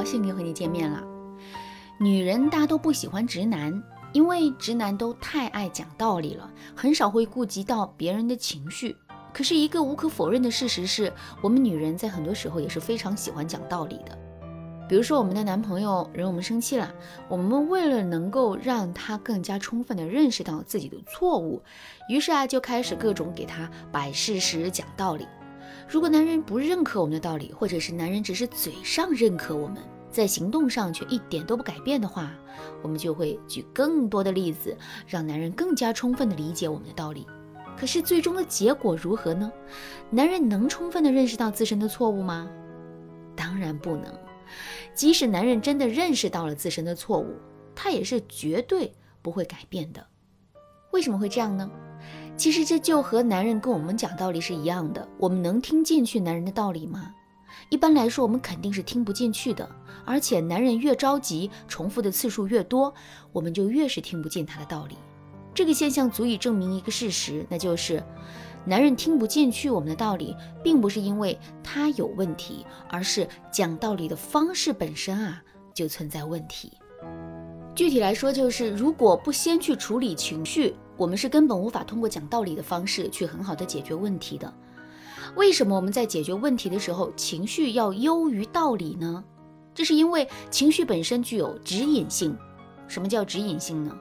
[0.00, 1.04] 高兴又和你见面了。
[1.98, 3.82] 女人大都不喜欢直男，
[4.14, 8.96] 因为直男都太爱讲道理了，很少会顾及到别人的情绪。
[9.30, 14.18] 可是，一个无可否认的事实是，我们女人在很多时候也是非常喜欢讲道理的。
[14.88, 16.90] 比如说，我们的男朋友惹我们生气了，
[17.28, 21.62] 我们为了能够让他更加充分地认识到自己的错误，
[22.08, 25.28] 于是啊，就开始各种给他摆事实、讲道理。
[25.88, 29.78] 如果男人不认可我们的道理，或者是男人只是嘴上认可我们，
[30.10, 32.32] 在行动上却一点都不改变的话，
[32.82, 37.26] 我们就会举更多的例子，让男人更加充分地理解我们的道理。
[37.76, 39.50] 可是最终的结果如何呢？
[40.10, 42.48] 男人能充分地认识到自身的错误吗？
[43.34, 44.12] 当然不能。
[44.94, 47.36] 即使男人真的认识到了自身的错误，
[47.74, 48.92] 他也是绝对
[49.22, 50.04] 不会改变的。
[50.90, 51.70] 为什么会这样呢？
[52.36, 55.06] 其实这就和男人跟我们讲道理是一样的。
[55.18, 57.14] 我们能听进去男人的道理吗？
[57.68, 59.68] 一般来说，我们肯定是听不进去的。
[60.06, 62.92] 而且，男人越着急，重复的次数越多，
[63.32, 64.96] 我们就越是听不进他的道理。
[65.52, 68.02] 这个现象足以证明一个事实，那就是
[68.64, 75.42] 男人听不进去我们的道理，并不是因为他有问题，而是讲道理的方式本身啊
[75.74, 76.72] 就存在问题。
[77.74, 84.52] 具体来说，就是如果不先去处理情绪，我们是根本无法通过讲道理的方式去很好的解决问题的。
[85.34, 89.24] 为什么我们在解决问题的时候，情绪要优于道理呢？
[89.74, 92.36] 这是因为情绪本身具有指引性。
[92.86, 93.98] 什么叫指引性呢？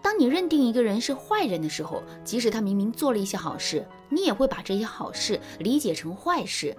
[0.00, 6.76] 当你认定一个人是坏人的时候，即使他明明做了一些好事，你也会把这些好事理解成坏事。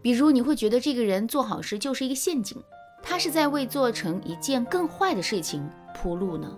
[0.00, 2.56] 比如，你会觉得这个人做好事就是一个陷阱，
[3.02, 6.56] 他是在为做成一件更坏的事情铺路呢。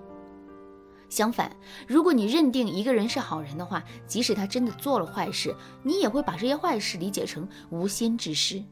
[1.12, 1.54] 相反，
[1.86, 8.64] 如果你认定一个人是好人的话，即使他真的做了坏事，你也会把这些坏事理解成无心之失。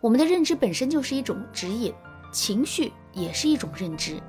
[0.00, 1.92] 我们的认知本身就是一种指引，
[2.30, 4.22] 情绪也是一种认知。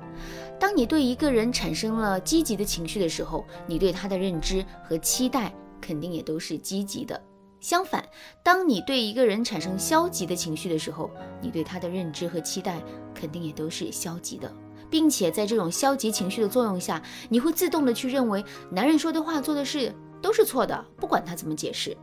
[0.58, 7.22] 当你对一个人产生了积极的情绪的时候，你对他的认知和期待肯定也都是积极的。
[7.60, 8.04] 相反，
[8.42, 11.08] 当你对一个人产生消极的情绪的时候，
[11.40, 12.82] 你对他的认知和期待
[13.14, 14.52] 肯定也都是消极的。
[14.92, 21.96] 并且在这种消极情绪的作用下，你会自动的去认为男人说的话、做的事都是错的，不管他怎么解释。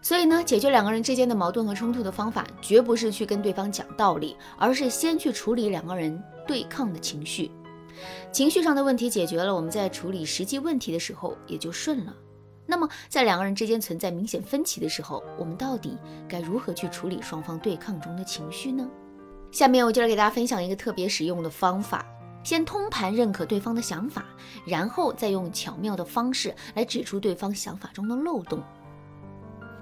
[0.00, 7.50] 所以呢，解决两个人之间的矛盾和冲突的方法，绝不是去跟对方讲道理，而是先去处理两个人对抗的情绪。
[8.32, 12.16] 情绪上的问题解决了，我们在处理实际问题的时候也就顺了。
[12.64, 18.88] 那么，在两个人之间存在明显分歧的时候，我们到底该如何去处理双方对抗中的情绪呢？
[19.50, 22.06] 下面我就来给大家分享一个特别实用的方法。
[22.42, 24.24] 先通盘认可对方的想法，
[24.66, 28.62] 然后再用巧妙的方式来指出对方想法中的漏洞。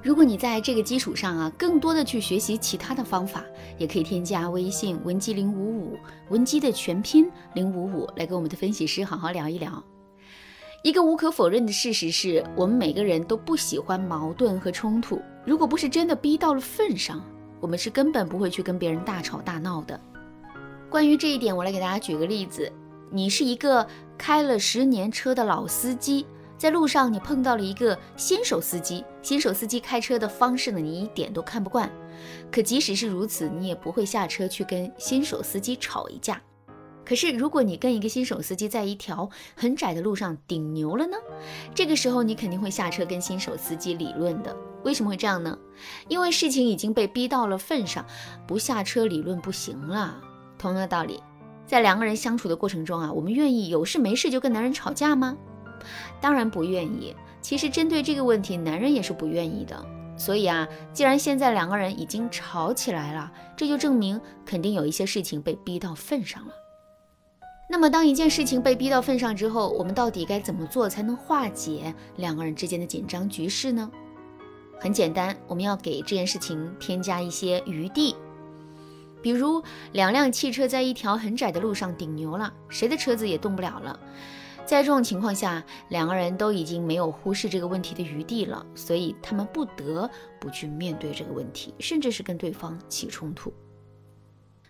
[0.03, 3.45] 如果你在这个基础上啊，更多的去学习其他的方法，
[3.77, 5.99] 也可以添加微信文姬零五五，
[6.31, 9.83] 文姬的全拼零五五，来跟我们的分析师好好聊一聊。
[10.83, 15.21] 一个无可否认的事实是，我们每个人都不喜欢矛盾和冲突。
[15.45, 17.23] 如果不是真的逼到了份上，
[17.61, 20.01] 我们是根本不会去跟别人大吵大闹的。
[20.91, 22.71] 关于这一点，我来给大家举个例子：
[23.13, 23.87] 你是一个
[24.19, 26.27] 开了十年车的老司机，
[26.59, 29.05] 在路上你碰到了一个新手司机。
[29.23, 31.89] 新手司机开车的方式呢，你一点都看不惯。
[32.51, 36.43] 可即使是如此，你也不会下车去跟新手司机吵一架。
[37.05, 41.17] 可是如果你跟一个新手司机在一条很窄的路上顶牛了呢？
[41.73, 44.57] 这个时候你肯定会下车跟新手司机理论的。
[44.83, 45.57] 为什么会这样呢？
[46.09, 48.05] 因为事情已经被逼到了份上，
[48.45, 50.21] 不下车理论不行了。
[50.61, 51.23] 同样的道理，
[51.67, 55.35] 在两个人相处的过程中啊，我们愿意有事没事就跟男人吵架吗？
[56.21, 57.17] 当然不愿意。
[57.41, 59.83] 其实针对这个问题，男人也是不愿意的。
[60.19, 66.53] 所以啊，既然现在两个人已经吵起来了，这就证明肯定有一些事情被逼到份上了。
[67.71, 73.91] 那么，当一件事情被逼到份上之后，我们到底该怎么做才能化解两个人之间的紧张局势呢？
[74.79, 78.15] 很简单，我们要给这件事情添加一些余地。
[79.23, 79.63] 比如
[79.93, 83.99] 两辆汽车在一条很窄的路上顶牛了，谁的车子也动不了了。
[84.65, 90.09] 在这种情况下，两个人都已经没有忽视这个问题的余地了，所以他们不得
[90.41, 93.53] 不去面对这个问题，甚至是跟对方起冲突。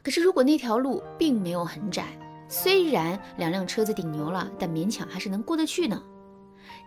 [0.02, 2.06] 可是如果那条路并没有很窄，
[2.48, 6.02] 虽然两辆车子顶牛了，但勉强还是能过得去呢。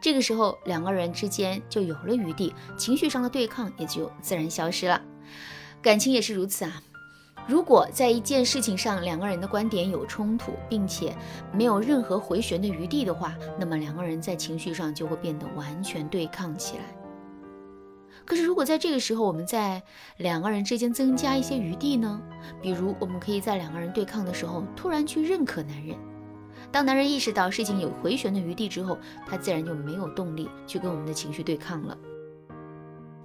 [0.01, 4.99] 这个时候两个人之间就有了余地，情绪上的对抗也就自然消失了。
[5.83, 6.81] 感情也是如此啊。
[7.47, 11.15] 如果在一件事情上两个人的观点有冲突，并且
[11.51, 16.83] 没有任何回旋的余地的话，那么两个人在情绪上就会变得完全对抗起来。
[18.25, 19.83] 可是如果在这个时候，我们在
[20.17, 22.21] 两个人之间增加一些余地呢？
[22.61, 25.97] 比如，我们可以在两个人对抗的时候，突然去认可男人。
[26.71, 28.97] 当男人意识到事情有回旋的余地之后，
[29.27, 31.97] 他自然就没有动力去跟我们的情绪对抗了。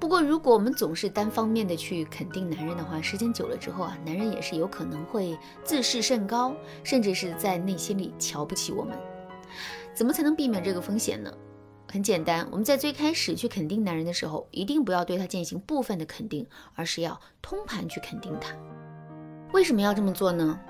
[0.00, 6.54] 不过，如果我们总是单方面的去肯定男人的话，时间久了之后啊，男人也是有可能会自视甚高，
[6.84, 8.96] 甚至是在内心里瞧不起我们。
[9.92, 11.32] 怎么才能避免这个风险呢？
[11.90, 18.54] 很简单，我们在最开始去肯定男人的时候，一定不要对他进行部分的肯定，而是要通盘去肯定他。
[19.52, 20.60] 为什么要这么做呢？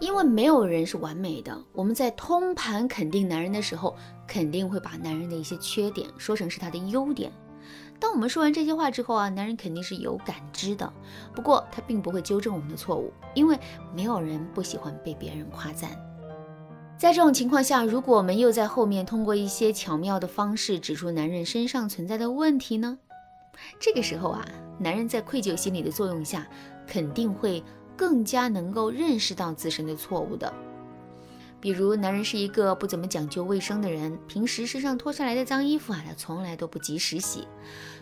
[0.00, 1.56] 因为没有人是完美的。
[1.72, 3.94] 我们在通盘肯定男人的时候，
[4.26, 7.30] 肯定会把男人的一些缺点说成是他的优点。
[8.04, 10.92] 当我们说完这些话之后啊，男人肯定是有感知的。
[11.34, 13.58] 不过他并不会纠正我们的错误，因为
[13.94, 15.90] 没有人不喜欢被别人夸赞。
[16.98, 22.98] 在这种情况下，如果我们又在后面通过一些巧妙的方式指出男人身上存在的问题呢？
[23.80, 24.44] 这个时候啊，
[24.78, 26.46] 男人在愧疚心理的作用下，
[26.86, 27.64] 肯定会
[27.96, 30.52] 更加能够认识到自身的错误的。
[31.64, 37.48] 比如，男人是一个不怎么讲究卫生的人，平时身上脱下来的脏衣服啊，他从来都不及时洗。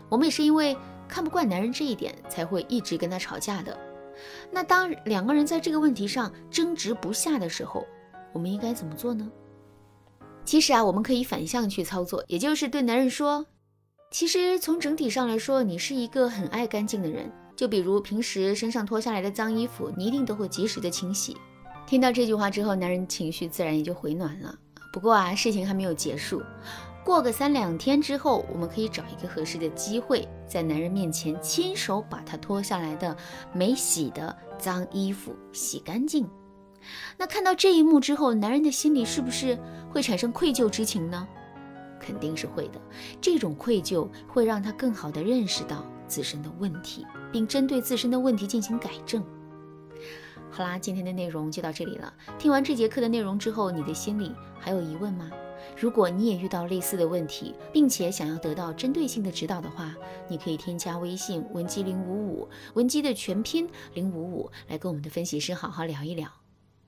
[0.09, 0.76] 我们也是因为
[1.06, 3.79] 看不惯男人这一点，才会一直跟他吵架的。
[4.50, 7.87] 那当两个人在这个问题上争执不下的时候，
[8.32, 9.31] 我们应该怎么做呢？
[10.44, 13.47] 其实啊，我们可以反向去操作，也就是对男人说
[14.11, 17.31] ：“其实从整体上来说，你是一个很爱干净的人。
[17.55, 21.37] 就比如平时身上脱下来的脏衣服，你一定都会及时的清洗。”
[21.93, 24.59] 听到这句话之后，男人情绪自然也就回暖了。
[24.94, 26.43] 不过啊，事情还没有结束，
[27.05, 33.15] 过个三两天之后，我们可以找一个合适的机会，在男人面前亲手把他脱下来的
[33.53, 36.27] 没洗的脏衣服洗干净。
[37.19, 39.59] 那看到这一幕之后，男人的心里是不是
[39.91, 41.29] 会产生愧疚之情呢？
[42.00, 42.81] 肯定是会的。
[43.21, 49.23] 这种愧疚会让他更好地认识到自身的问题，并针对自身的问题进行改正。
[50.55, 52.13] 好啦，今天的内容就到这里了。
[52.39, 55.31] 听完这节课的内容之后，你的心里还有疑问吗？
[55.79, 59.97] 如果你也遇到类似的问题，并且想要得到针对性的指导的话，
[60.29, 66.29] 你可以添加微信文姬零五五，文姬的全拼零五五，来跟我们的分析师好好聊一聊。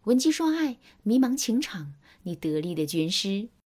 [0.03, 1.95] 文姬说爱，迷茫情场，
[2.25, 3.49] 你得力的军师。